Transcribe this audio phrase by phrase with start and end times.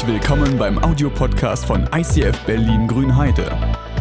[0.00, 3.50] Herzlich willkommen beim Audiopodcast von ICF Berlin Grünheide.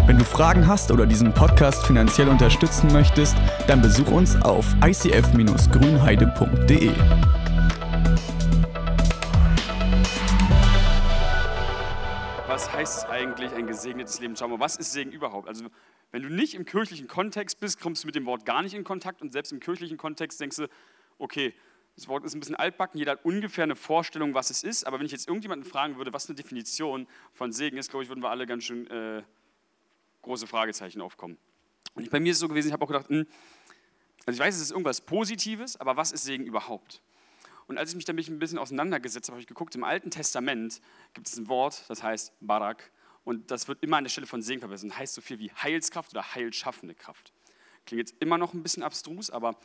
[0.07, 3.35] Wenn du Fragen hast oder diesen Podcast finanziell unterstützen möchtest,
[3.67, 6.91] dann besuch uns auf icf-grünheide.de.
[12.47, 14.37] Was heißt eigentlich ein gesegnetes Leben?
[14.37, 15.49] Schau mal, was ist Segen überhaupt?
[15.49, 15.65] Also,
[16.13, 18.85] wenn du nicht im kirchlichen Kontext bist, kommst du mit dem Wort gar nicht in
[18.85, 20.67] Kontakt und selbst im kirchlichen Kontext denkst du,
[21.17, 21.53] okay,
[21.99, 24.99] das Wort ist ein bisschen altbacken, jeder hat ungefähr eine Vorstellung, was es ist, aber
[24.99, 28.23] wenn ich jetzt irgendjemanden fragen würde, was eine Definition von Segen ist, glaube ich, würden
[28.23, 29.23] wir alle ganz schön äh,
[30.21, 31.37] große Fragezeichen aufkommen.
[31.95, 33.27] Und bei mir ist es so gewesen, ich habe auch gedacht, mh, hm,
[34.25, 37.01] also ich weiß, es ist irgendwas Positives, aber was ist Segen überhaupt?
[37.67, 40.81] Und als ich mich damit ein bisschen auseinandergesetzt habe, habe ich geguckt, im Alten Testament
[41.13, 42.91] gibt es ein Wort, das heißt Barak.
[43.23, 44.91] Und das wird immer an der Stelle von Segen verwendet.
[44.91, 47.33] Das heißt so viel wie Heilskraft oder heilschaffende Kraft.
[47.85, 49.55] Klingt jetzt immer noch ein bisschen abstrus, aber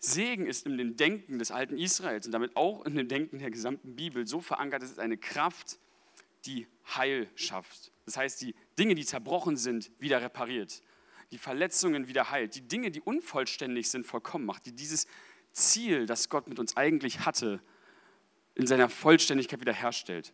[0.00, 3.50] Segen ist in dem Denken des alten Israels und damit auch in dem Denken der
[3.50, 5.78] gesamten Bibel so verankert, es ist eine Kraft,
[6.46, 7.92] die Heil schafft.
[8.04, 10.82] Das heißt, die Dinge, die zerbrochen sind, wieder repariert.
[11.32, 12.54] Die Verletzungen wieder heilt.
[12.54, 14.66] Die Dinge, die unvollständig sind, vollkommen macht.
[14.66, 15.06] Die dieses
[15.52, 17.60] Ziel, das Gott mit uns eigentlich hatte,
[18.54, 20.32] in seiner Vollständigkeit wiederherstellt.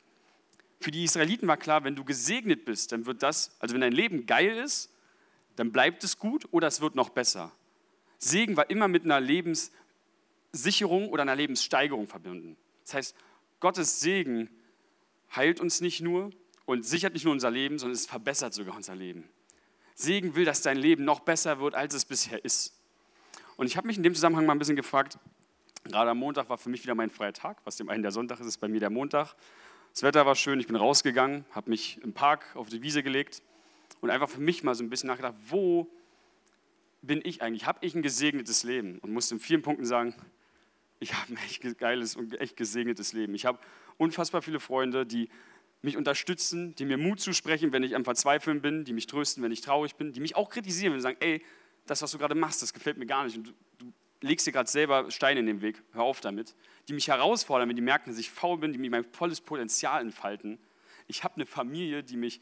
[0.81, 3.92] Für die Israeliten war klar, wenn du gesegnet bist, dann wird das, also wenn dein
[3.92, 4.92] Leben geil ist,
[5.56, 7.53] dann bleibt es gut oder es wird noch besser.
[8.25, 12.56] Segen war immer mit einer Lebenssicherung oder einer Lebenssteigerung verbunden.
[12.84, 13.16] Das heißt,
[13.61, 14.48] Gottes Segen
[15.34, 16.31] heilt uns nicht nur
[16.66, 19.28] und sichert nicht nur unser Leben, sondern es verbessert sogar unser Leben.
[19.94, 22.75] Segen will, dass dein Leben noch besser wird, als es bisher ist.
[23.56, 25.19] Und ich habe mich in dem Zusammenhang mal ein bisschen gefragt,
[25.84, 28.41] gerade am Montag war für mich wieder mein freier Tag, was dem einen der Sonntag
[28.41, 29.34] ist, ist bei mir der Montag.
[29.92, 33.42] Das Wetter war schön, ich bin rausgegangen, habe mich im Park auf die Wiese gelegt
[34.00, 35.88] und einfach für mich mal so ein bisschen nachgedacht, wo
[37.06, 37.66] bin ich eigentlich?
[37.66, 38.98] Habe ich ein gesegnetes Leben?
[38.98, 40.14] Und musste in vielen Punkten sagen,
[41.00, 43.34] ich habe ein echt geiles und echt gesegnetes Leben.
[43.34, 43.58] Ich habe
[43.97, 45.28] unfassbar viele Freunde, die
[45.82, 49.53] mich unterstützen, die mir Mut zusprechen, wenn ich am Verzweifeln bin, die mich trösten, wenn
[49.53, 51.44] ich traurig bin, die mich auch kritisieren, wenn sie sagen, ey,
[51.87, 53.92] das, was du gerade machst, das gefällt mir gar nicht und du, du
[54.22, 56.54] legst dir gerade selber Steine in den Weg, hör auf damit.
[56.88, 60.00] Die mich herausfordern, wenn die merken, dass ich faul bin, die mir mein volles Potenzial
[60.00, 60.59] entfalten.
[61.06, 62.41] Ich habe eine Familie, die mich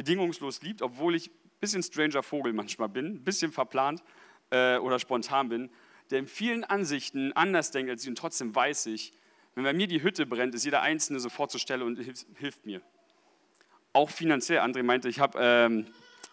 [0.00, 1.30] bedingungslos liebt, obwohl ich
[1.60, 4.02] bisschen stranger Vogel manchmal bin, ein bisschen verplant
[4.48, 5.70] äh, oder spontan bin,
[6.10, 9.12] der in vielen Ansichten anders denkt als ich und trotzdem weiß ich,
[9.54, 12.64] wenn bei mir die Hütte brennt, ist jeder Einzelne sofort zur Stelle und hilft, hilft
[12.64, 12.80] mir.
[13.92, 14.60] Auch finanziell.
[14.60, 15.86] André meinte, ich habe, ähm,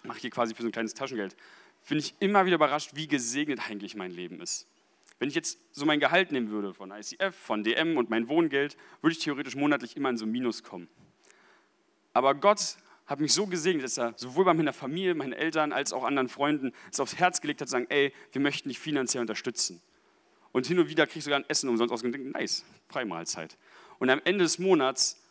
[0.03, 1.35] mache hier quasi für so ein kleines Taschengeld.
[1.81, 4.67] Finde ich immer wieder überrascht, wie gesegnet eigentlich mein Leben ist.
[5.19, 8.77] Wenn ich jetzt so mein Gehalt nehmen würde von ICF, von DM und mein Wohngeld,
[9.01, 10.87] würde ich theoretisch monatlich immer in so ein Minus kommen.
[12.13, 12.77] Aber Gott
[13.07, 16.27] hat mich so gesegnet, dass er sowohl bei meiner Familie, meinen Eltern als auch anderen
[16.27, 19.81] Freunden es aufs Herz gelegt hat, zu sagen, ey, wir möchten dich finanziell unterstützen.
[20.51, 22.31] Und hin und wieder kriege ich sogar ein Essen umsonst ausgegeben.
[22.31, 23.57] Nice, Freimahlzeit.
[23.99, 25.21] Und am Ende des Monats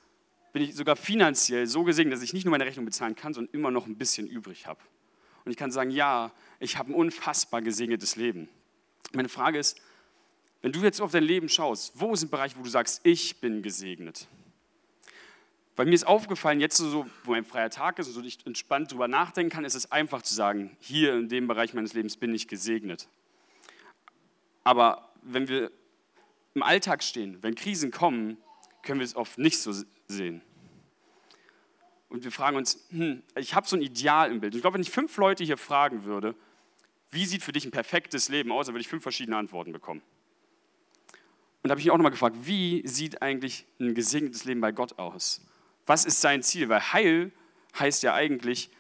[0.53, 3.53] bin ich sogar finanziell so gesegnet, dass ich nicht nur meine Rechnung bezahlen kann, sondern
[3.53, 4.81] immer noch ein bisschen übrig habe.
[5.45, 8.49] Und ich kann sagen, ja, ich habe ein unfassbar gesegnetes Leben.
[9.13, 9.81] Meine Frage ist,
[10.63, 13.63] wenn du jetzt auf dein Leben schaust, wo sind Bereiche, wo du sagst, ich bin
[13.63, 14.27] gesegnet?
[15.77, 18.93] Weil mir ist aufgefallen, jetzt so, wo mein freier Tag ist und so ich entspannt
[18.93, 22.35] drüber nachdenken kann, ist es einfach zu sagen, hier in dem Bereich meines Lebens bin
[22.35, 23.09] ich gesegnet.
[24.65, 25.71] Aber wenn wir
[26.55, 28.39] im Alltag stehen, wenn Krisen kommen,
[28.83, 29.73] können wir es oft nicht so
[30.09, 30.41] sehen.
[32.09, 34.55] Und wir fragen uns, hm, ich habe so ein Ideal im Bild.
[34.55, 36.35] ich glaube, wenn ich fünf Leute hier fragen würde,
[37.11, 40.01] wie sieht für dich ein perfektes Leben aus, dann würde ich fünf verschiedene Antworten bekommen.
[41.63, 44.73] Und da habe ich mich auch nochmal gefragt, wie sieht eigentlich ein gesegnetes Leben bei
[44.73, 45.43] Gott aus?
[45.87, 46.69] Was ist sein Ziel?
[46.69, 47.33] Weil Heil
[47.79, 48.71] heißt ja eigentlich,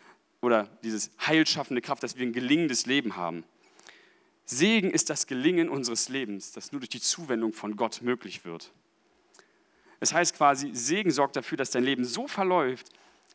[0.41, 3.44] oder dieses heilschaffende Kraft, dass wir ein gelingendes Leben haben.
[4.44, 8.72] Segen ist das Gelingen unseres Lebens, das nur durch die Zuwendung von Gott möglich wird.
[9.99, 12.91] Es heißt quasi, Segen sorgt dafür, dass dein Leben so verläuft,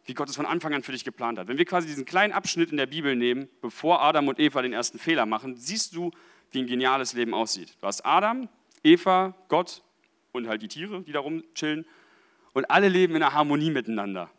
[0.06, 1.48] wie Gott es von Anfang an für dich geplant hat.
[1.48, 4.74] Wenn wir quasi diesen kleinen Abschnitt in der Bibel nehmen, bevor Adam und Eva den
[4.74, 6.12] ersten Fehler machen, siehst du,
[6.52, 7.76] wie ein geniales Leben aussieht.
[7.80, 8.48] Du hast Adam,
[8.84, 9.84] Eva, Gott
[10.32, 11.86] und halt die Tiere, die da rumchillen
[12.54, 14.30] und alle leben in einer Harmonie miteinander.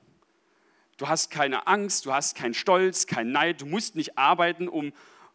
[0.97, 4.93] Du hast keine Angst, du hast keinen Stolz, keinen Neid, du musst nicht arbeiten, um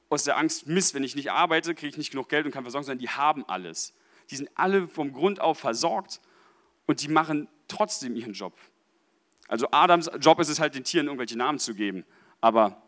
[0.10, 2.64] aus der Angst, Mist, wenn ich nicht arbeite, kriege ich nicht genug Geld und kann
[2.64, 3.94] versorgen, sondern die haben alles.
[4.30, 6.22] Die sind alle vom Grund auf versorgt
[6.86, 8.54] und die machen trotzdem ihren Job.
[9.48, 12.06] Also Adams Job ist es halt, den Tieren irgendwelche Namen zu geben,
[12.42, 12.82] aber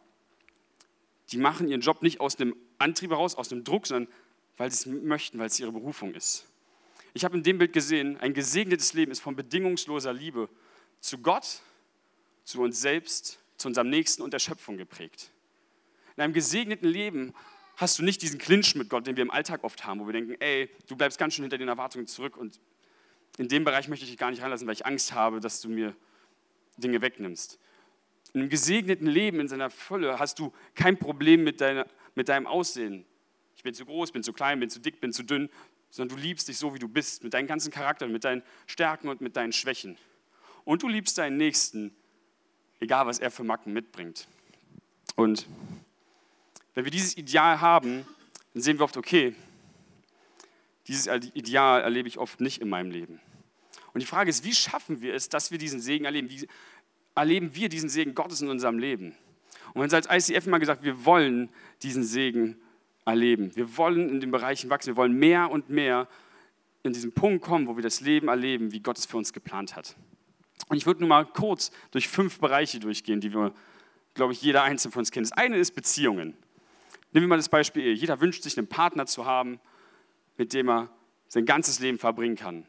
[1.32, 4.12] die machen ihren Job nicht aus dem Antrieb heraus, aus dem Druck, sondern
[4.58, 6.49] weil sie es möchten, weil es ihre Berufung ist.
[7.14, 10.50] Ich habe in dem Bild gesehen, ein gesegnetes Leben ist von bedingungsloser Liebe
[11.00, 11.62] zu Gott,
[12.44, 15.32] zu uns selbst, zu unserem Nächsten und der Schöpfung geprägt.
[16.16, 17.34] In einem gesegneten Leben
[17.78, 20.14] hast du nicht diesen Clinch mit Gott, den wir im Alltag oft haben, wo wir
[20.14, 22.60] denken, ey, du bleibst ganz schön hinter den Erwartungen zurück und
[23.38, 25.70] in dem Bereich möchte ich dich gar nicht reinlassen, weil ich Angst habe, dass du
[25.70, 25.96] mir
[26.78, 27.58] Dinge wegnimmst.
[28.34, 32.48] In einem gesegneten Leben in seiner Fülle hast du kein Problem mit, deiner, mit deinem
[32.48, 33.06] Aussehen.
[33.56, 35.50] Ich bin zu groß, bin zu klein, bin zu dick, bin zu dünn,
[35.90, 39.10] sondern du liebst dich so, wie du bist, mit deinem ganzen Charakter, mit deinen Stärken
[39.10, 39.98] und mit deinen Schwächen.
[40.66, 41.96] Und du liebst deinen Nächsten,
[42.80, 44.28] egal was er für Macken mitbringt.
[45.16, 45.48] Und
[46.76, 48.06] wenn wir dieses Ideal haben,
[48.54, 49.36] dann sehen wir oft, okay,
[50.88, 53.20] dieses Ideal erlebe ich oft nicht in meinem Leben.
[53.94, 56.30] Und die Frage ist, wie schaffen wir es, dass wir diesen Segen erleben?
[56.30, 56.48] Wie
[57.16, 59.16] erleben wir diesen Segen Gottes in unserem Leben?
[59.74, 61.50] Und wenn es als ICF immer gesagt, wir wollen
[61.82, 62.60] diesen Segen
[63.06, 63.56] erleben.
[63.56, 64.88] Wir wollen in den Bereichen wachsen.
[64.88, 66.08] Wir wollen mehr und mehr
[66.84, 69.76] in diesen Punkt kommen, wo wir das Leben erleben, wie Gott es für uns geplant
[69.76, 69.96] hat.
[70.68, 73.54] Und ich würde nur mal kurz durch fünf Bereiche durchgehen, die wir,
[74.14, 75.26] glaube ich, jeder einzelne von uns kennt.
[75.26, 76.36] Das eine ist Beziehungen.
[77.12, 77.94] Nehmen wir mal das Beispiel Ehe.
[77.94, 79.60] Jeder wünscht sich einen Partner zu haben,
[80.38, 80.90] mit dem er
[81.28, 82.66] sein ganzes Leben verbringen kann.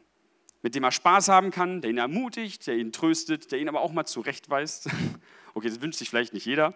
[0.63, 3.81] Mit dem er Spaß haben kann, der ihn ermutigt, der ihn tröstet, der ihn aber
[3.81, 4.89] auch mal zurechtweist.
[5.53, 6.73] Okay, das wünscht sich vielleicht nicht jeder.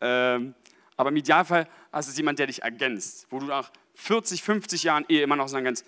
[0.00, 0.54] Ähm,
[0.96, 5.04] aber im Idealfall hast du jemanden, der dich ergänzt, wo du nach 40, 50 Jahren
[5.08, 5.84] Ehe immer noch sagen kannst,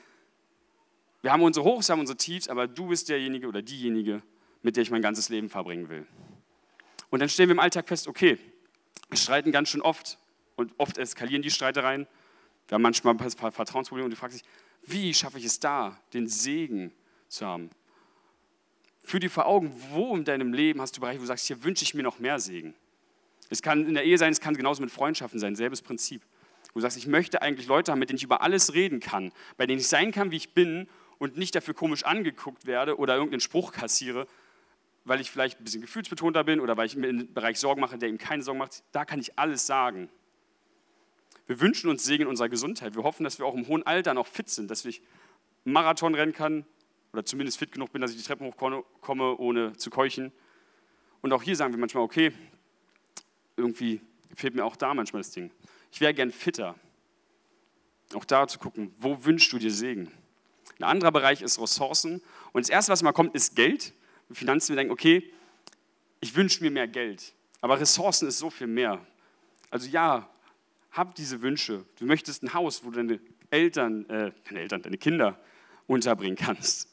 [1.22, 4.22] wir haben unsere Hochs, wir haben unsere Tiefs, aber du bist derjenige oder diejenige,
[4.62, 6.06] mit der ich mein ganzes Leben verbringen will.
[7.10, 8.38] Und dann stellen wir im Alltag fest, okay,
[9.08, 10.18] wir streiten ganz schön oft
[10.56, 12.06] und oft eskalieren die Streitereien.
[12.68, 14.44] Wir haben manchmal ein paar Vertrauensprobleme und du fragst dich,
[14.86, 16.92] wie schaffe ich es da, den Segen
[17.28, 17.70] zu haben?
[19.02, 21.62] Führ dir vor Augen, wo in deinem Leben hast du Bereiche, wo du sagst, hier
[21.62, 22.74] wünsche ich mir noch mehr Segen.
[23.48, 26.22] Es kann in der Ehe sein, es kann genauso mit Freundschaften sein, selbes Prinzip.
[26.72, 29.32] Wo du sagst, ich möchte eigentlich Leute haben, mit denen ich über alles reden kann,
[29.56, 30.88] bei denen ich sein kann, wie ich bin
[31.18, 34.26] und nicht dafür komisch angeguckt werde oder irgendeinen Spruch kassiere,
[35.04, 37.96] weil ich vielleicht ein bisschen gefühlsbetonter bin oder weil ich mir im Bereich Sorgen mache,
[37.96, 38.82] der ihm keine Sorgen macht.
[38.92, 40.10] Da kann ich alles sagen.
[41.46, 42.96] Wir wünschen uns Segen in unserer Gesundheit.
[42.96, 45.00] Wir hoffen, dass wir auch im hohen Alter noch fit sind, dass ich
[45.64, 46.66] Marathon rennen kann
[47.12, 50.32] oder zumindest fit genug bin, dass ich die Treppen hochkomme, ohne zu keuchen.
[51.22, 52.32] Und auch hier sagen wir manchmal, okay,
[53.56, 54.00] irgendwie
[54.34, 55.50] fehlt mir auch da manchmal das Ding.
[55.90, 56.74] Ich wäre gern fitter.
[58.14, 60.12] Auch da zu gucken, wo wünschst du dir Segen?
[60.78, 62.22] Ein anderer Bereich ist Ressourcen.
[62.52, 63.94] Und das Erste, was mal kommt, ist Geld.
[64.30, 65.32] Finanzen, wir denken, okay,
[66.20, 67.34] ich wünsche mir mehr Geld.
[67.60, 69.04] Aber Ressourcen ist so viel mehr.
[69.70, 70.28] Also ja,
[70.92, 71.84] hab diese Wünsche.
[71.98, 73.20] Du möchtest ein Haus, wo du deine
[73.50, 75.38] Eltern, äh, deine Eltern, deine Kinder
[75.86, 76.88] unterbringen kannst.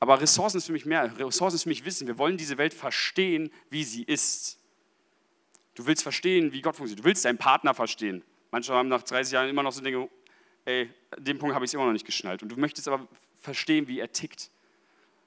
[0.00, 1.16] Aber Ressourcen ist für mich mehr.
[1.18, 2.06] Ressourcen ist für mich Wissen.
[2.06, 4.58] Wir wollen diese Welt verstehen, wie sie ist.
[5.74, 7.04] Du willst verstehen, wie Gott funktioniert.
[7.04, 8.22] Du willst deinen Partner verstehen.
[8.50, 10.08] Manche haben nach 30 Jahren immer noch so Dinge,
[10.64, 12.42] ey, an dem Punkt habe ich es immer noch nicht geschnallt.
[12.42, 13.06] Und du möchtest aber
[13.40, 14.50] verstehen, wie er tickt.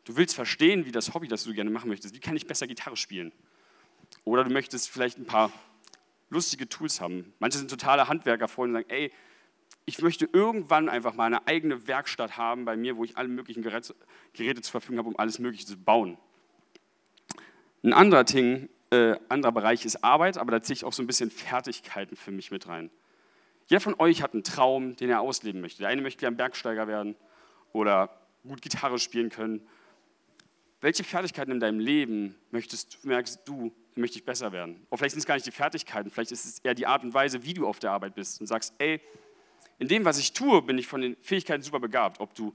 [0.06, 2.68] Du willst verstehen, wie das Hobby, das du gerne machen möchtest, wie kann ich besser
[2.68, 3.31] Gitarre spielen?
[4.24, 5.51] Oder du möchtest vielleicht ein paar
[6.30, 7.33] lustige Tools haben.
[7.39, 9.12] Manche sind totale Handwerkerfreunde und sagen, ey,
[9.86, 13.62] ich möchte irgendwann einfach mal eine eigene Werkstatt haben bei mir, wo ich alle möglichen
[13.62, 13.95] Geräte,
[14.33, 16.18] Geräte zur Verfügung habe, um alles Mögliche zu bauen.
[17.83, 21.08] Ein anderer Ding, äh, anderer Bereich ist Arbeit, aber da ziehe ich auch so ein
[21.08, 22.90] bisschen Fertigkeiten für mich mit rein.
[23.68, 25.80] Jeder von euch hat einen Traum, den er ausleben möchte.
[25.80, 27.16] Der eine möchte gerne Bergsteiger werden
[27.74, 28.10] oder
[28.44, 29.68] gut Gitarre spielen können
[30.86, 34.86] welche Fertigkeiten in deinem Leben möchtest, merkst du, möchte ich besser werden?
[34.92, 37.12] Oder vielleicht sind es gar nicht die Fertigkeiten, vielleicht ist es eher die Art und
[37.12, 39.02] Weise, wie du auf der Arbeit bist und sagst, ey,
[39.80, 42.19] in dem, was ich tue, bin ich von den Fähigkeiten super begabt.
[42.19, 42.54] Ob du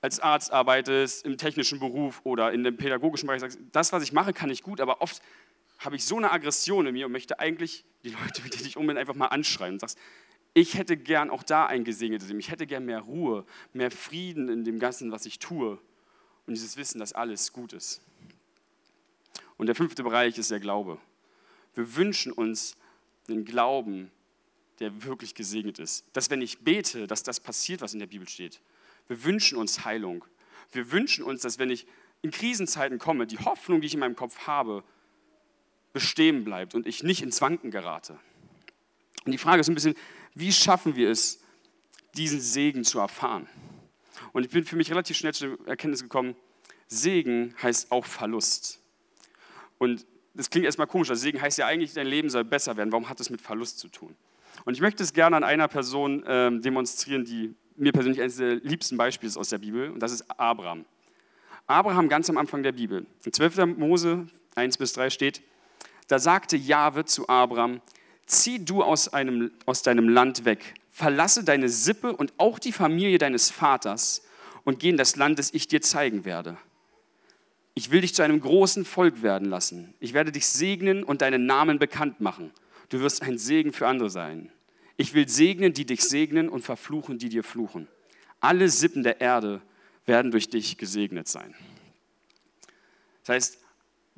[0.00, 4.12] als Arzt arbeitest, im technischen Beruf oder in dem pädagogischen Bereich sagst, das, was ich
[4.12, 5.22] mache, kann ich gut, aber oft
[5.78, 8.76] habe ich so eine Aggression in mir und möchte eigentlich die Leute, mit denen ich
[8.76, 9.98] um bin, einfach mal anschreien und sagst,
[10.52, 12.40] ich hätte gern auch da ein gesegnetes Leben.
[12.40, 15.78] Ich hätte gern mehr Ruhe, mehr Frieden in dem Ganzen, was ich tue
[16.46, 18.00] und dieses Wissen, dass alles gut ist.
[19.56, 20.98] Und der fünfte Bereich ist der Glaube.
[21.74, 22.76] Wir wünschen uns
[23.28, 24.10] einen Glauben,
[24.80, 26.04] der wirklich gesegnet ist.
[26.14, 28.60] Dass wenn ich bete, dass das passiert, was in der Bibel steht.
[29.10, 30.24] Wir wünschen uns Heilung.
[30.70, 31.84] Wir wünschen uns, dass wenn ich
[32.22, 34.84] in Krisenzeiten komme, die Hoffnung, die ich in meinem Kopf habe,
[35.92, 38.20] bestehen bleibt und ich nicht ins Wanken gerate.
[39.24, 39.96] Und die Frage ist ein bisschen,
[40.36, 41.42] wie schaffen wir es,
[42.14, 43.48] diesen Segen zu erfahren?
[44.32, 46.36] Und ich bin für mich relativ schnell zu der Erkenntnis gekommen,
[46.86, 48.80] Segen heißt auch Verlust.
[49.78, 52.92] Und das klingt erstmal komisch, also Segen heißt ja eigentlich, dein Leben soll besser werden.
[52.92, 54.14] Warum hat das mit Verlust zu tun?
[54.64, 58.56] Und ich möchte es gerne an einer Person ähm, demonstrieren, die mir persönlich eines der
[58.56, 60.84] liebsten Beispiele aus der Bibel, und das ist Abraham.
[61.66, 63.06] Abraham ganz am Anfang der Bibel.
[63.24, 63.78] In 12.
[63.78, 65.42] Mose 1 bis 3 steht,
[66.08, 67.80] da sagte Jahwe zu Abraham,
[68.26, 73.18] zieh du aus, einem, aus deinem Land weg, verlasse deine Sippe und auch die Familie
[73.18, 74.22] deines Vaters
[74.64, 76.56] und geh in das Land, das ich dir zeigen werde.
[77.74, 79.94] Ich will dich zu einem großen Volk werden lassen.
[80.00, 82.50] Ich werde dich segnen und deinen Namen bekannt machen.
[82.88, 84.50] Du wirst ein Segen für andere sein.
[85.00, 87.88] Ich will segnen, die dich segnen und verfluchen, die dir fluchen.
[88.38, 89.62] Alle Sippen der Erde
[90.04, 91.54] werden durch dich gesegnet sein.
[93.22, 93.58] Das heißt,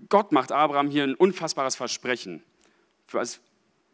[0.08, 2.42] Gott macht Abraham hier ein unfassbares Versprechen.
[3.12, 3.38] Als,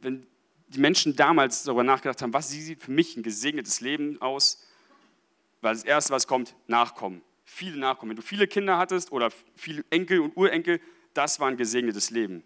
[0.00, 0.26] wenn
[0.68, 4.66] die Menschen damals darüber nachgedacht haben, was sieht für mich ein gesegnetes Leben aus,
[5.60, 7.20] weil das Erste, was kommt, Nachkommen.
[7.44, 8.12] Viele Nachkommen.
[8.12, 10.80] Wenn du viele Kinder hattest oder viele Enkel und Urenkel,
[11.12, 12.42] das war ein gesegnetes Leben.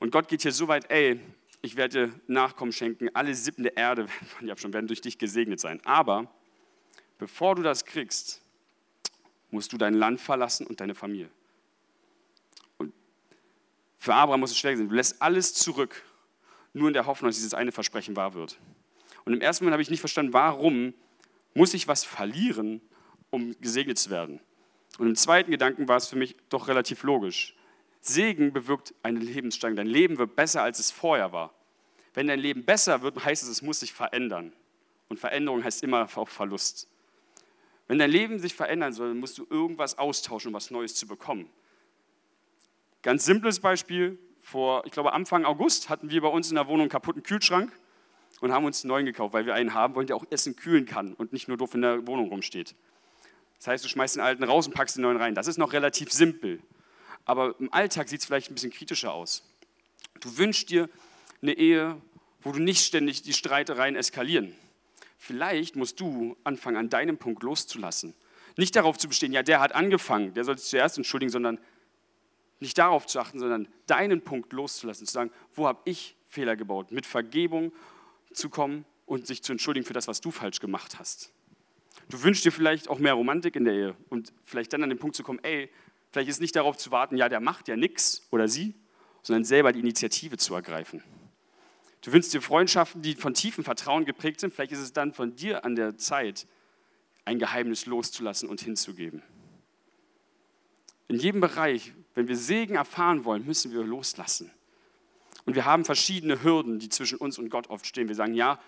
[0.00, 1.18] Und Gott geht hier so weit, ey,
[1.66, 4.06] ich werde Nachkommen schenken, alle Sippen der Erde
[4.40, 5.80] werden durch dich gesegnet sein.
[5.84, 6.32] Aber
[7.18, 8.40] bevor du das kriegst,
[9.50, 11.28] musst du dein Land verlassen und deine Familie.
[12.78, 12.92] Und
[13.96, 14.88] für Abraham muss es schwer sein.
[14.88, 16.04] Du lässt alles zurück,
[16.72, 18.58] nur in der Hoffnung, dass dieses eine Versprechen wahr wird.
[19.24, 20.94] Und im ersten Moment habe ich nicht verstanden, warum
[21.54, 22.80] muss ich was verlieren,
[23.30, 24.38] um gesegnet zu werden.
[24.98, 27.56] Und im zweiten Gedanken war es für mich doch relativ logisch.
[28.00, 29.76] Segen bewirkt eine Lebenssteigerung.
[29.76, 31.55] Dein Leben wird besser, als es vorher war.
[32.16, 34.54] Wenn dein Leben besser wird, heißt es, es muss sich verändern.
[35.10, 36.88] Und Veränderung heißt immer auch Verlust.
[37.88, 41.50] Wenn dein Leben sich verändern soll, musst du irgendwas austauschen, um was Neues zu bekommen.
[43.02, 44.18] Ganz simples Beispiel.
[44.40, 47.70] Vor, ich glaube, Anfang August hatten wir bei uns in der Wohnung einen kaputten Kühlschrank
[48.40, 50.86] und haben uns einen neuen gekauft, weil wir einen haben wollen, der auch Essen kühlen
[50.86, 52.74] kann und nicht nur doof in der Wohnung rumsteht.
[53.58, 55.34] Das heißt, du schmeißt den alten raus und packst den neuen rein.
[55.34, 56.60] Das ist noch relativ simpel.
[57.26, 59.44] Aber im Alltag sieht es vielleicht ein bisschen kritischer aus.
[60.20, 60.88] Du wünschst dir
[61.46, 62.00] eine Ehe,
[62.42, 64.54] wo du nicht ständig die Streitereien eskalieren.
[65.18, 68.14] Vielleicht musst du anfangen, an deinem Punkt loszulassen.
[68.56, 71.58] Nicht darauf zu bestehen, ja, der hat angefangen, der soll sich zuerst entschuldigen, sondern
[72.60, 76.90] nicht darauf zu achten, sondern deinen Punkt loszulassen, zu sagen, wo habe ich Fehler gebaut,
[76.90, 77.72] mit Vergebung
[78.32, 81.32] zu kommen und sich zu entschuldigen für das, was du falsch gemacht hast.
[82.08, 84.98] Du wünschst dir vielleicht auch mehr Romantik in der Ehe und vielleicht dann an den
[84.98, 85.70] Punkt zu kommen, ey,
[86.12, 88.74] vielleicht ist nicht darauf zu warten, ja, der macht ja nichts oder sie,
[89.22, 91.02] sondern selber die Initiative zu ergreifen.
[92.06, 94.54] Du wünschst dir Freundschaften, die von tiefem Vertrauen geprägt sind.
[94.54, 96.46] Vielleicht ist es dann von dir an der Zeit,
[97.24, 99.24] ein Geheimnis loszulassen und hinzugeben.
[101.08, 104.52] In jedem Bereich, wenn wir Segen erfahren wollen, müssen wir loslassen.
[105.46, 108.06] Und wir haben verschiedene Hürden, die zwischen uns und Gott oft stehen.
[108.06, 108.60] Wir sagen, ja,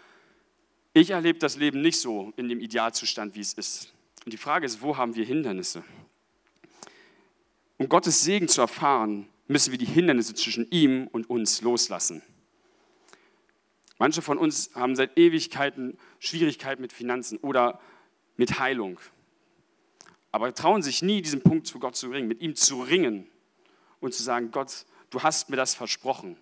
[0.93, 3.95] ich erlebe das Leben nicht so in dem Idealzustand, wie es ist.
[4.25, 5.85] Und die Frage ist, wo haben wir Hindernisse?
[7.77, 12.21] Um Gottes Segen zu erfahren, müssen wir die Hindernisse zwischen ihm und uns loslassen.
[13.99, 17.81] Manche von uns haben seit Ewigkeiten Schwierigkeiten mit Finanzen oder
[18.37, 19.01] mit Heilung,
[20.31, 23.29] aber trauen sich nie, diesen Punkt zu Gott zu ringen, mit ihm zu ringen
[24.01, 26.37] und zu sagen, Gott, du hast mir das versprochen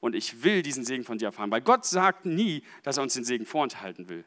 [0.00, 1.50] und ich will diesen Segen von dir erfahren.
[1.50, 4.24] Weil Gott sagt nie, dass er uns den Segen vorenthalten will.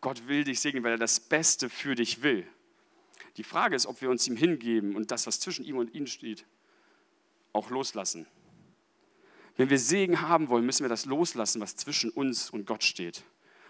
[0.00, 2.46] Gott will dich segnen, weil er das Beste für dich will.
[3.36, 6.06] Die Frage ist, ob wir uns ihm hingeben und das, was zwischen ihm und ihm
[6.06, 6.44] steht,
[7.52, 8.26] auch loslassen.
[9.56, 13.22] Wenn wir Segen haben wollen, müssen wir das loslassen, was zwischen uns und Gott steht.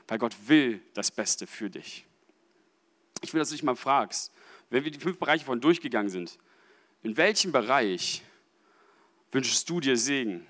[0.08, 2.06] Weil Gott will das Beste für dich.
[3.20, 4.32] Ich will, dass du dich mal fragst,
[4.70, 6.38] wenn wir die fünf Bereiche von durchgegangen sind,
[7.02, 8.22] in welchem Bereich
[9.32, 10.46] wünschst du dir Segen?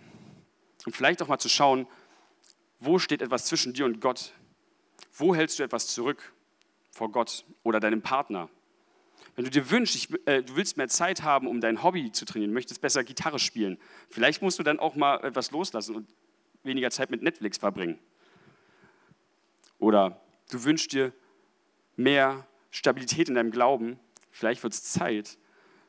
[0.84, 1.86] Und vielleicht auch mal zu schauen,
[2.80, 4.32] wo steht etwas zwischen dir und Gott?
[5.12, 6.32] Wo hältst du etwas zurück
[6.90, 8.48] vor Gott oder deinem Partner?
[9.34, 12.24] Wenn du dir wünschst, ich, äh, du willst mehr Zeit haben, um dein Hobby zu
[12.24, 13.78] trainieren, möchtest besser Gitarre spielen,
[14.10, 16.08] vielleicht musst du dann auch mal etwas loslassen und
[16.62, 17.98] weniger Zeit mit Netflix verbringen.
[19.78, 20.20] Oder
[20.50, 21.12] du wünschst dir
[21.96, 23.98] mehr Stabilität in deinem Glauben,
[24.30, 25.38] vielleicht wird es Zeit,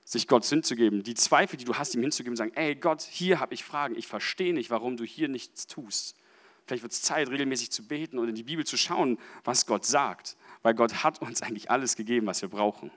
[0.05, 3.53] sich Gott hinzugeben, die Zweifel, die du hast, ihm hinzugeben, sagen, ey Gott, hier habe
[3.53, 6.17] ich Fragen, ich verstehe nicht, warum du hier nichts tust.
[6.65, 9.85] Vielleicht wird es Zeit, regelmäßig zu beten und in die Bibel zu schauen, was Gott
[9.85, 12.91] sagt, weil Gott hat uns eigentlich alles gegeben, was wir brauchen.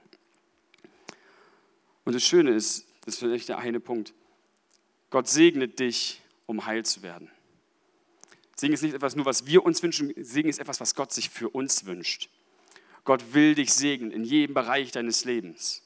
[2.07, 4.13] Und das Schöne ist, das ist vielleicht der eine Punkt,
[5.09, 7.29] Gott segnet dich, um heil zu werden.
[8.55, 11.29] Segen ist nicht etwas nur, was wir uns wünschen, Segen ist etwas, was Gott sich
[11.29, 12.29] für uns wünscht.
[13.03, 15.83] Gott will dich segnen in jedem Bereich deines Lebens.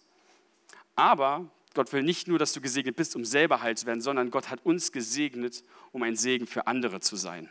[0.96, 4.30] Aber Gott will nicht nur, dass du gesegnet bist, um selber heil zu werden, sondern
[4.30, 7.50] Gott hat uns gesegnet, um ein Segen für andere zu sein.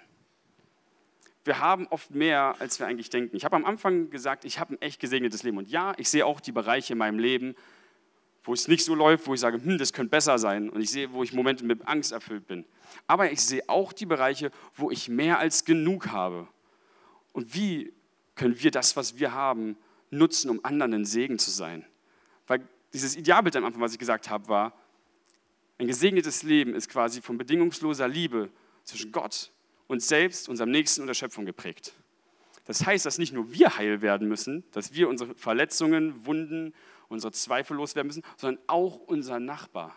[1.44, 3.34] Wir haben oft mehr, als wir eigentlich denken.
[3.34, 5.58] Ich habe am Anfang gesagt, ich habe ein echt gesegnetes Leben.
[5.58, 7.56] Und ja, ich sehe auch die Bereiche in meinem Leben,
[8.44, 10.70] wo es nicht so läuft, wo ich sage, hm, das könnte besser sein.
[10.70, 12.64] Und ich sehe, wo ich Momente mit Angst erfüllt bin.
[13.06, 16.49] Aber ich sehe auch die Bereiche, wo ich mehr als genug habe.
[17.32, 17.92] Und wie
[18.35, 19.76] können wir das, was wir haben,
[20.11, 21.85] nutzen, um anderen ein Segen zu sein?
[22.47, 24.73] Weil dieses Idealbild am Anfang, was ich gesagt habe, war,
[25.78, 28.50] ein gesegnetes Leben ist quasi von bedingungsloser Liebe
[28.85, 29.50] zwischen Gott,
[29.87, 31.94] uns selbst, unserem Nächsten und der Schöpfung geprägt.
[32.66, 36.75] Das heißt, dass nicht nur wir heil werden müssen, dass wir unsere Verletzungen, Wunden,
[37.10, 39.94] unsere Zweifel loswerden müssen, sondern auch unser Nachbar,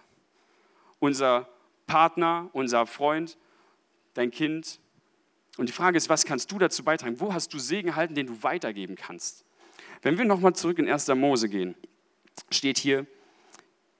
[0.99, 1.47] unser
[1.87, 3.37] Partner, unser Freund,
[4.13, 4.79] dein Kind.
[5.57, 7.19] Und die Frage ist, was kannst du dazu beitragen?
[7.19, 9.45] Wo hast du Segen erhalten, den du weitergeben kannst?
[10.01, 11.07] Wenn wir nochmal zurück in 1.
[11.09, 11.75] Mose gehen,
[12.49, 13.05] steht hier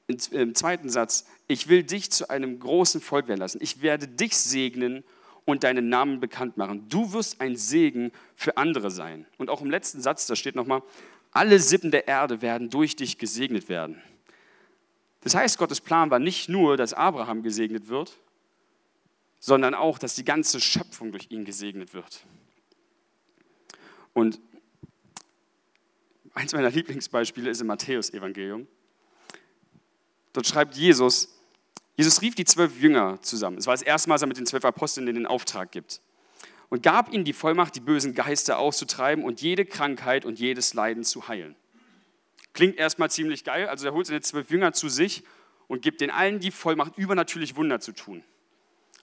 [0.08, 3.60] im zweiten Satz, ich will dich zu einem großen Volk werden lassen.
[3.62, 5.04] Ich werde dich segnen
[5.46, 6.88] und deinen Namen bekannt machen.
[6.90, 9.26] Du wirst ein Segen für andere sein.
[9.38, 10.82] Und auch im letzten Satz, da steht nochmal,
[11.34, 14.02] alle Sippen der Erde werden durch dich gesegnet werden.
[15.22, 18.20] Das heißt, Gottes Plan war nicht nur, dass Abraham gesegnet wird,
[19.40, 22.26] sondern auch, dass die ganze Schöpfung durch ihn gesegnet wird.
[24.14, 24.40] Und
[26.34, 28.68] eins meiner Lieblingsbeispiele ist im Matthäus-Evangelium.
[30.34, 31.30] Dort schreibt Jesus,
[31.96, 33.58] Jesus rief die zwölf Jünger zusammen.
[33.58, 36.02] Es war das erste Mal, dass er mit den zwölf Aposteln den Auftrag gibt.
[36.74, 41.04] Und gab ihnen die Vollmacht, die bösen Geister auszutreiben und jede Krankheit und jedes Leiden
[41.04, 41.56] zu heilen.
[42.54, 43.68] Klingt erstmal ziemlich geil.
[43.68, 45.24] Also er holt seine zwölf Jünger zu sich
[45.68, 48.24] und gibt den allen die Vollmacht, übernatürlich Wunder zu tun.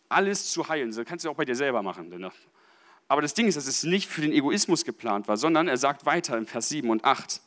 [0.08, 0.92] Alles zu heilen.
[0.92, 2.12] Das kannst du auch bei dir selber machen.
[3.06, 6.06] Aber das Ding ist, dass es nicht für den Egoismus geplant war, sondern er sagt
[6.06, 7.40] weiter im Vers 7 und 8.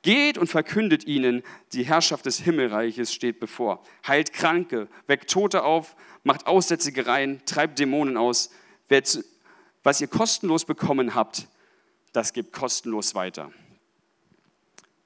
[0.00, 1.42] Geht und verkündet ihnen,
[1.74, 3.84] die Herrschaft des Himmelreiches steht bevor.
[4.08, 8.48] Heilt Kranke, weckt Tote auf, macht Aussätzige rein, treibt Dämonen aus.
[9.86, 11.46] Was ihr kostenlos bekommen habt,
[12.12, 13.52] das gibt kostenlos weiter.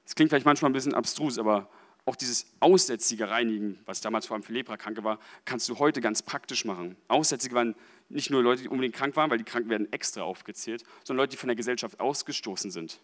[0.05, 1.69] Das klingt vielleicht manchmal ein bisschen abstrus, aber
[2.05, 6.23] auch dieses Aussätzige reinigen, was damals vor allem für Leprakranke war, kannst du heute ganz
[6.23, 6.95] praktisch machen.
[7.09, 7.75] Aussätzige waren
[8.09, 11.33] nicht nur Leute, die unbedingt krank waren, weil die Kranken werden extra aufgezählt, sondern Leute,
[11.33, 13.01] die von der Gesellschaft ausgestoßen sind.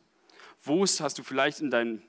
[0.64, 2.02] Wo hast du vielleicht in, dein,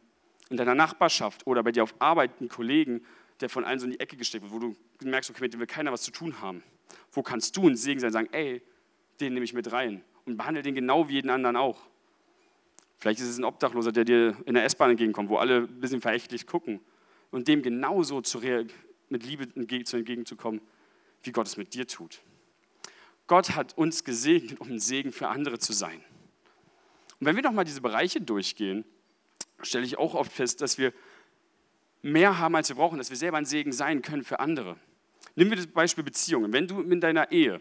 [0.48, 3.04] in deiner Nachbarschaft oder bei dir auf Arbeit einen Kollegen,
[3.40, 5.60] der von allen so in die Ecke gesteckt wird, wo du merkst, okay, mit dem
[5.60, 6.62] will keiner was zu tun haben.
[7.12, 8.62] Wo kannst du ein Segen sein und sagen, ey,
[9.20, 11.80] den nehme ich mit rein und behandle den genau wie jeden anderen auch.
[12.98, 16.00] Vielleicht ist es ein Obdachloser, der dir in der S-Bahn entgegenkommt, wo alle ein bisschen
[16.00, 16.80] verächtlich gucken.
[17.30, 18.40] Und dem genauso zu
[19.08, 20.60] mit Liebe entgegenzukommen,
[21.22, 22.20] wie Gott es mit dir tut.
[23.26, 26.02] Gott hat uns gesegnet, um ein Segen für andere zu sein.
[27.20, 28.84] Und wenn wir nochmal diese Bereiche durchgehen,
[29.62, 30.92] stelle ich auch oft fest, dass wir
[32.02, 34.76] mehr haben, als wir brauchen, dass wir selber ein Segen sein können für andere.
[35.34, 36.52] Nehmen wir das Beispiel Beziehungen.
[36.52, 37.60] Wenn du in deiner Ehe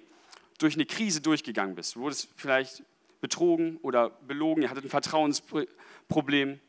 [0.58, 2.84] durch eine Krise durchgegangen bist, du wurdest vielleicht
[3.22, 6.60] betrogen oder belogen, ihr hattet ein Vertrauensproblem,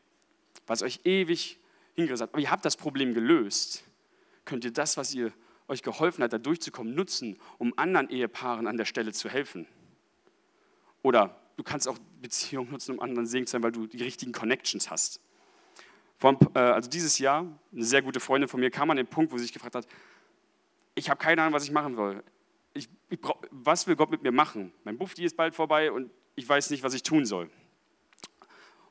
[0.66, 1.58] was euch ewig
[1.94, 3.84] hingerissen hat, aber ihr habt das Problem gelöst,
[4.44, 5.32] könnt ihr das, was ihr
[5.68, 9.66] euch geholfen hat, da durchzukommen, nutzen, um anderen Ehepaaren an der Stelle zu helfen.
[11.02, 14.32] Oder du kannst auch Beziehungen nutzen, um anderen Segen zu sein, weil du die richtigen
[14.32, 15.20] Connections hast.
[16.16, 19.30] Von, äh, also dieses Jahr, eine sehr gute Freundin von mir kam an den Punkt,
[19.30, 19.86] wo sie sich gefragt hat,
[20.94, 22.24] ich habe keine Ahnung, was ich machen soll.
[22.78, 24.72] Ich, ich brauch, was will Gott mit mir machen?
[24.84, 27.50] Mein Bufti ist bald vorbei und ich weiß nicht, was ich tun soll.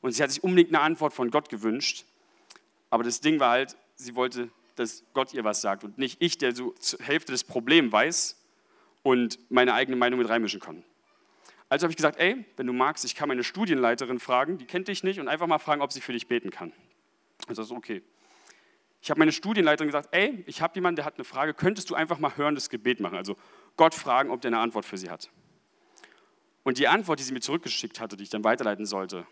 [0.02, 2.04] Und sie hat sich unbedingt eine Antwort von Gott gewünscht.
[2.90, 6.36] Aber das Ding war halt, sie wollte, dass Gott ihr was sagt und nicht ich,
[6.36, 8.36] der so zur Hälfte des Problems weiß
[9.02, 10.84] und meine eigene Meinung mit reinmischen kann.
[11.70, 14.88] Also habe ich gesagt, ey, wenn du magst, ich kann meine Studienleiterin fragen, die kennt
[14.88, 16.72] dich nicht, und einfach mal fragen, ob sie für dich beten kann.
[17.46, 18.02] Und das ist okay.
[19.00, 21.94] Ich habe meine Studienleiterin gesagt, ey, ich habe jemanden, der hat eine Frage, könntest du
[21.94, 23.16] einfach mal hörendes Gebet machen?
[23.16, 23.36] Also
[23.78, 25.30] Gott fragen, ob der eine Antwort für sie hat.
[26.64, 29.26] Und die Antwort, die sie mir zurückgeschickt hatte, die ich dann weiterleiten sollte,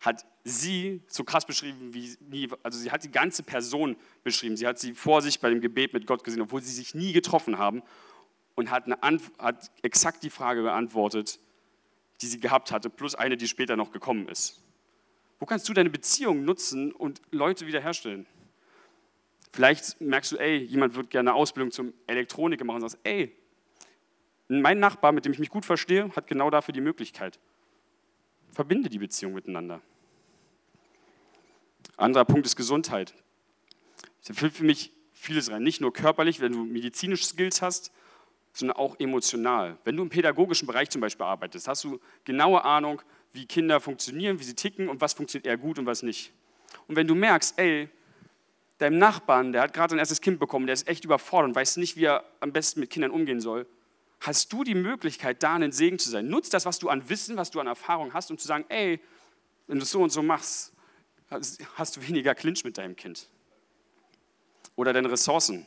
[0.00, 2.48] hat sie so krass beschrieben wie nie.
[2.64, 4.56] Also sie hat die ganze Person beschrieben.
[4.56, 7.12] Sie hat sie vor sich bei dem Gebet mit Gott gesehen, obwohl sie sich nie
[7.12, 7.82] getroffen haben
[8.56, 8.86] und hat,
[9.38, 11.38] hat exakt die Frage beantwortet,
[12.20, 14.60] die sie gehabt hatte, plus eine, die später noch gekommen ist.
[15.38, 18.26] Wo kannst du deine Beziehung nutzen und Leute wiederherstellen?
[19.52, 23.36] Vielleicht merkst du, ey, jemand wird gerne eine Ausbildung zum Elektroniker machen und sagst, ey,
[24.60, 27.38] mein Nachbar, mit dem ich mich gut verstehe, hat genau dafür die Möglichkeit.
[28.52, 29.80] Verbinde die Beziehung miteinander.
[31.96, 33.14] Anderer Punkt ist Gesundheit.
[34.26, 35.62] Da fällt für mich vieles rein.
[35.62, 37.92] Nicht nur körperlich, wenn du medizinische Skills hast,
[38.52, 39.78] sondern auch emotional.
[39.84, 43.00] Wenn du im pädagogischen Bereich zum Beispiel arbeitest, hast du genaue Ahnung,
[43.32, 46.32] wie Kinder funktionieren, wie sie ticken und was funktioniert eher gut und was nicht.
[46.86, 47.88] Und wenn du merkst, ey,
[48.78, 51.76] deinem Nachbarn, der hat gerade ein erstes Kind bekommen, der ist echt überfordert und weiß
[51.78, 53.66] nicht, wie er am besten mit Kindern umgehen soll,
[54.22, 56.28] hast du die Möglichkeit, da ein Segen zu sein.
[56.28, 59.00] Nutz das, was du an Wissen, was du an Erfahrung hast, um zu sagen, ey,
[59.66, 60.72] wenn du es so und so machst,
[61.74, 63.28] hast du weniger Clinch mit deinem Kind.
[64.76, 65.66] Oder deine Ressourcen.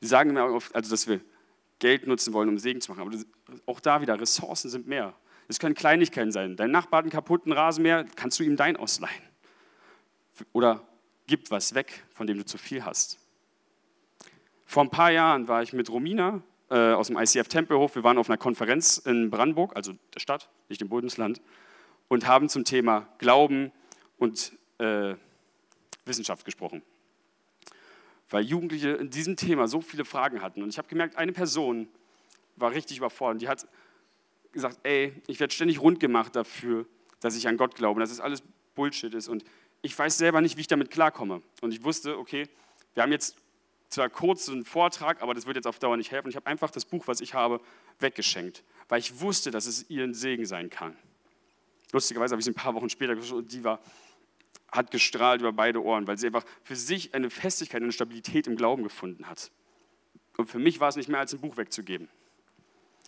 [0.00, 1.20] Wir sagen immer oft, also dass wir
[1.80, 3.00] Geld nutzen wollen, um Segen zu machen.
[3.00, 3.16] Aber
[3.66, 5.14] auch da wieder, Ressourcen sind mehr.
[5.48, 6.56] Es können Kleinigkeiten sein.
[6.56, 9.22] Dein Nachbar hat einen kaputten Rasenmäher, kannst du ihm dein ausleihen.
[10.52, 10.86] Oder
[11.26, 13.18] gib was weg, von dem du zu viel hast.
[14.66, 17.94] Vor ein paar Jahren war ich mit Romina äh, aus dem ICF Tempelhof.
[17.94, 21.40] Wir waren auf einer Konferenz in Brandenburg, also der Stadt, nicht im Bundesland,
[22.08, 23.72] und haben zum Thema Glauben
[24.18, 25.14] und äh,
[26.04, 26.82] Wissenschaft gesprochen.
[28.30, 30.62] Weil Jugendliche in diesem Thema so viele Fragen hatten.
[30.62, 31.88] Und ich habe gemerkt, eine Person
[32.56, 33.42] war richtig überfordert.
[33.42, 33.66] Die hat
[34.52, 36.86] gesagt, ey, ich werde ständig rund gemacht dafür,
[37.20, 38.00] dass ich an Gott glaube.
[38.00, 38.42] Das ist alles
[38.74, 39.28] Bullshit ist.
[39.28, 39.44] Und
[39.82, 41.42] ich weiß selber nicht, wie ich damit klarkomme.
[41.60, 42.48] Und ich wusste, okay,
[42.94, 43.36] wir haben jetzt
[43.88, 46.28] zwar kurz einen Vortrag, aber das wird jetzt auf Dauer nicht helfen.
[46.28, 47.60] Ich habe einfach das Buch, was ich habe,
[47.98, 50.96] weggeschenkt, weil ich wusste, dass es ihren Segen sein kann.
[51.92, 53.80] Lustigerweise habe ich es ein paar Wochen später geschaut und die war,
[54.70, 58.56] hat gestrahlt über beide Ohren, weil sie einfach für sich eine Festigkeit, eine Stabilität im
[58.56, 59.50] Glauben gefunden hat.
[60.36, 62.08] Und für mich war es nicht mehr als ein Buch wegzugeben.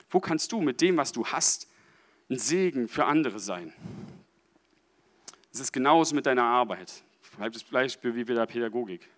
[0.09, 1.69] Wo kannst du mit dem, was du hast,
[2.29, 3.73] ein Segen für andere sein?
[5.53, 7.05] Es ist genauso mit deiner Arbeit.
[7.37, 9.09] Bleibt das Beispiel wie bei der Pädagogik.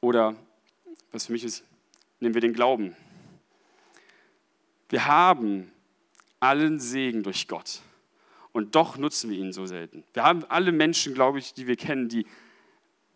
[0.00, 0.36] Oder,
[1.12, 1.64] was für mich ist,
[2.20, 2.96] nehmen wir den Glauben.
[4.88, 5.70] Wir haben
[6.40, 7.80] allen Segen durch Gott.
[8.52, 10.02] Und doch nutzen wir ihn so selten.
[10.12, 12.26] Wir haben alle Menschen, glaube ich, die wir kennen, die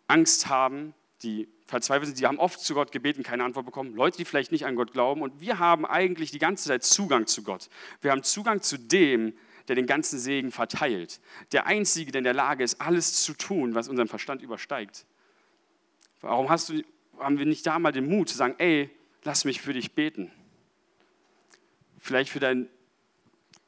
[0.07, 0.93] Angst haben,
[1.23, 3.95] die verzweifelt sind, die haben oft zu Gott gebeten, keine Antwort bekommen.
[3.95, 5.21] Leute, die vielleicht nicht an Gott glauben.
[5.21, 7.69] Und wir haben eigentlich die ganze Zeit Zugang zu Gott.
[8.01, 9.33] Wir haben Zugang zu dem,
[9.67, 11.19] der den ganzen Segen verteilt.
[11.51, 15.05] Der Einzige, der in der Lage ist, alles zu tun, was unseren Verstand übersteigt.
[16.21, 16.83] Warum hast du,
[17.19, 18.89] haben wir nicht da mal den Mut zu sagen, ey,
[19.23, 20.31] lass mich für dich beten?
[21.99, 22.69] Vielleicht für deinen,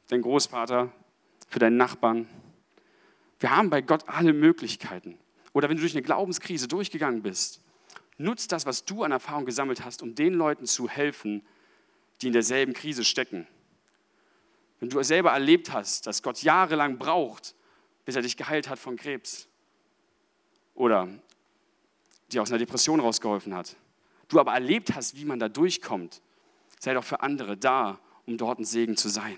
[0.08, 0.92] deinen Großvater,
[1.48, 2.28] für deinen Nachbarn.
[3.40, 5.18] Wir haben bei Gott alle Möglichkeiten.
[5.52, 7.62] Oder wenn du durch eine Glaubenskrise durchgegangen bist,
[8.16, 11.44] nutz das, was du an Erfahrung gesammelt hast, um den Leuten zu helfen,
[12.20, 13.46] die in derselben Krise stecken.
[14.80, 17.54] Wenn du selber erlebt hast, dass Gott jahrelang braucht,
[18.04, 19.48] bis er dich geheilt hat von Krebs
[20.74, 21.08] oder
[22.32, 23.76] dir aus einer Depression rausgeholfen hat,
[24.28, 26.20] du aber erlebt hast, wie man da durchkommt,
[26.78, 29.36] sei doch für andere da, um dort ein Segen zu sein.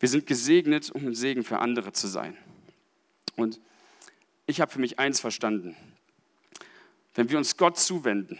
[0.00, 2.36] Wir sind gesegnet, um ein Segen für andere zu sein.
[3.36, 3.60] Und
[4.46, 5.76] ich habe für mich eins verstanden.
[7.14, 8.38] Wenn wir uns Gott zuwenden,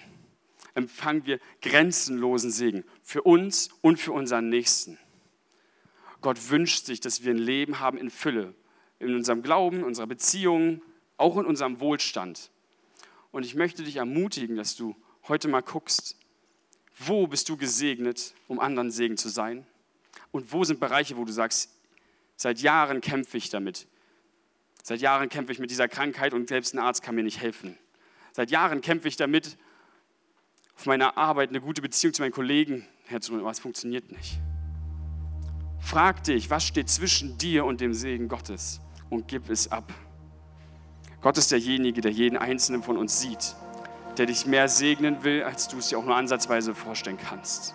[0.75, 4.99] empfangen wir grenzenlosen Segen für uns und für unseren Nächsten.
[6.21, 8.55] Gott wünscht sich, dass wir ein Leben haben in Fülle,
[8.99, 10.83] in unserem Glauben, unserer Beziehung,
[11.17, 12.51] auch in unserem Wohlstand.
[13.35, 14.95] Und ich möchte dich ermutigen, dass du
[15.27, 16.17] heute mal guckst,
[17.01, 19.67] wo bist du gesegnet, um anderen Segen zu sein?
[20.31, 21.69] Und wo sind Bereiche, wo du sagst,
[22.37, 23.89] seit Jahren kämpfe ich damit.
[24.85, 27.77] Seit Jahren kämpfe ich mit dieser Krankheit und selbst ein Arzt kann mir nicht helfen.
[28.31, 29.57] Seit Jahren kämpfe ich damit,
[30.77, 34.39] auf meiner Arbeit eine gute Beziehung zu meinen Kollegen herzustellen, aber es funktioniert nicht.
[35.81, 39.93] Frag dich, was steht zwischen dir und dem Segen Gottes und gib es ab.
[41.25, 43.57] Gott ist derjenige, der jeden einzelnen von uns sieht,
[44.19, 47.75] der dich mehr segnen will, als du es dir auch nur ansatzweise vorstellen kannst.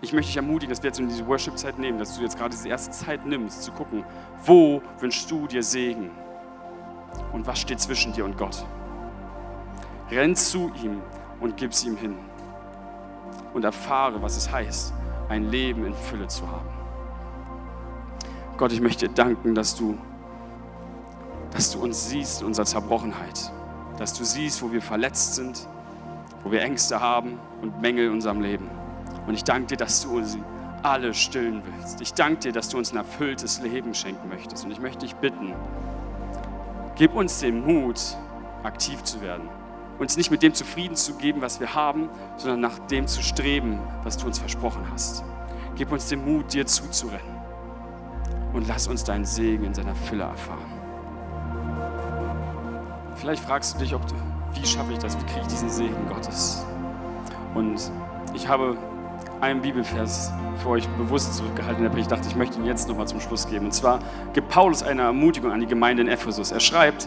[0.00, 2.48] Ich möchte dich ermutigen, dass wir jetzt in diese Worship-Zeit nehmen, dass du jetzt gerade
[2.48, 4.04] diese erste Zeit nimmst, zu gucken,
[4.46, 6.10] wo wünschst du dir Segen
[7.34, 8.64] und was steht zwischen dir und Gott.
[10.10, 11.02] Renn zu ihm
[11.40, 12.16] und gib es ihm hin.
[13.52, 14.94] Und erfahre, was es heißt,
[15.28, 16.70] ein Leben in Fülle zu haben.
[18.56, 19.98] Gott, ich möchte dir danken, dass du,
[21.52, 23.52] dass du uns siehst in unserer Zerbrochenheit.
[23.98, 25.68] Dass du siehst, wo wir verletzt sind,
[26.42, 28.68] wo wir Ängste haben und Mängel in unserem Leben.
[29.26, 30.42] Und ich danke dir, dass du sie
[30.82, 32.00] alle stillen willst.
[32.00, 34.64] Ich danke dir, dass du uns ein erfülltes Leben schenken möchtest.
[34.64, 35.52] Und ich möchte dich bitten,
[36.96, 38.00] gib uns den Mut,
[38.64, 39.48] aktiv zu werden
[40.02, 43.78] uns nicht mit dem zufrieden zu geben, was wir haben, sondern nach dem zu streben,
[44.02, 45.24] was du uns versprochen hast.
[45.76, 47.40] Gib uns den Mut, dir zuzurennen.
[48.52, 50.81] Und lass uns deinen Segen in seiner Fülle erfahren.
[53.22, 54.00] Vielleicht fragst du dich, ob
[54.52, 56.66] wie schaffe ich das, wie kriege ich diesen Segen Gottes?
[57.54, 57.80] Und
[58.34, 58.76] ich habe
[59.40, 63.20] einen Bibelvers für euch bewusst zurückgehalten, aber ich dachte, ich möchte ihn jetzt nochmal zum
[63.20, 63.66] Schluss geben.
[63.66, 64.00] Und zwar
[64.32, 66.50] gibt Paulus eine Ermutigung an die Gemeinde in Ephesus.
[66.50, 67.06] Er schreibt,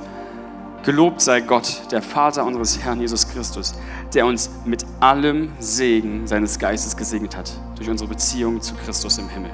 [0.84, 3.76] Gelobt sei Gott, der Vater unseres Herrn Jesus Christus,
[4.14, 9.28] der uns mit allem Segen seines Geistes gesegnet hat, durch unsere Beziehung zu Christus im
[9.28, 9.52] Himmel.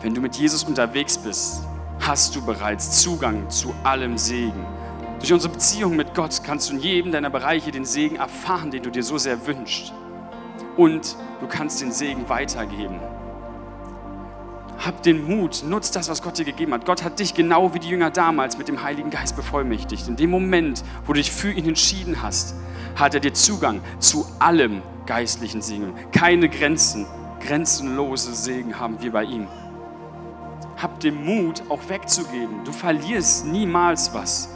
[0.00, 1.62] Wenn du mit Jesus unterwegs bist,
[2.00, 4.66] hast du bereits Zugang zu allem Segen.
[5.18, 8.82] Durch unsere Beziehung mit Gott kannst du in jedem deiner Bereiche den Segen erfahren, den
[8.82, 9.92] du dir so sehr wünschst.
[10.76, 12.98] Und du kannst den Segen weitergeben.
[14.78, 16.86] Hab den Mut, nutz das, was Gott dir gegeben hat.
[16.86, 20.08] Gott hat dich genau wie die Jünger damals mit dem Heiligen Geist bevollmächtigt.
[20.08, 22.54] In dem Moment, wo du dich für ihn entschieden hast,
[22.96, 25.92] hat er dir Zugang zu allem geistlichen Segen.
[26.12, 27.04] Keine Grenzen,
[27.40, 29.48] grenzenlose Segen haben wir bei ihm.
[30.80, 32.64] Hab den Mut, auch wegzugeben.
[32.64, 34.48] Du verlierst niemals was.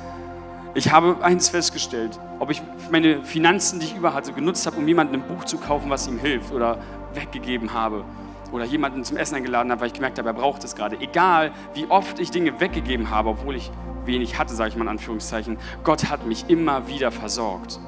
[0.74, 4.88] Ich habe eins festgestellt, ob ich meine Finanzen, die ich über hatte, genutzt habe, um
[4.88, 6.78] jemandem ein Buch zu kaufen, was ihm hilft oder
[7.12, 8.04] weggegeben habe
[8.52, 10.98] oder jemanden zum Essen eingeladen habe, weil ich gemerkt habe, er braucht es gerade.
[11.00, 13.70] Egal, wie oft ich Dinge weggegeben habe, obwohl ich
[14.04, 17.80] wenig hatte, sage ich mal in Anführungszeichen, Gott hat mich immer wieder versorgt.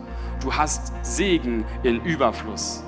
[0.43, 2.83] Du hast Segen in Überfluss.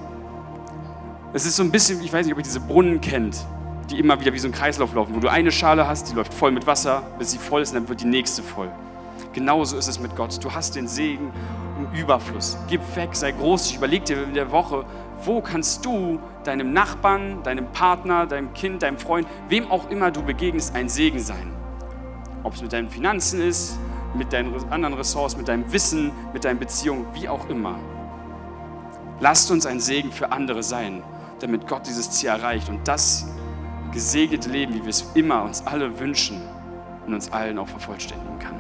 [1.33, 3.47] Es ist so ein bisschen, ich weiß nicht, ob ihr diese Brunnen kennt.
[3.91, 6.35] Die immer wieder wie so ein Kreislauf laufen, wo du eine Schale hast, die läuft
[6.35, 8.71] voll mit Wasser, bis sie voll ist, und dann wird die nächste voll.
[9.33, 10.43] Genauso ist es mit Gott.
[10.43, 11.33] Du hast den Segen
[11.79, 12.57] im Überfluss.
[12.69, 13.79] Gib weg, sei großzügig.
[13.79, 14.85] Überleg dir in der Woche,
[15.25, 20.23] wo kannst du deinem Nachbarn, deinem Partner, deinem Kind, deinem Freund, wem auch immer du
[20.23, 21.53] begegnest, ein Segen sein.
[22.43, 23.79] Ob es mit deinen Finanzen ist,
[24.15, 27.79] mit deinen anderen Ressorts, mit deinem Wissen, mit deinen Beziehungen, wie auch immer.
[29.21, 31.03] Lasst uns ein Segen für andere sein,
[31.41, 33.27] damit Gott dieses Ziel erreicht und das
[33.93, 36.41] gesegnete Leben, wie wir es immer uns alle wünschen
[37.07, 38.58] und uns allen auch vervollständigen kann.